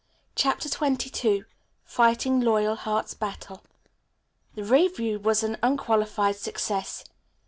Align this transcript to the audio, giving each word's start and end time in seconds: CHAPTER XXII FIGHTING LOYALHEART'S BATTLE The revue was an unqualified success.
CHAPTER 0.33 0.67
XXII 0.67 1.43
FIGHTING 1.85 2.39
LOYALHEART'S 2.41 3.13
BATTLE 3.13 3.61
The 4.55 4.63
revue 4.63 5.19
was 5.19 5.43
an 5.43 5.57
unqualified 5.61 6.37
success. 6.37 7.03